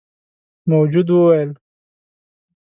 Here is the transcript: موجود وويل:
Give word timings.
موجود 0.71 1.07
وويل: 1.15 1.51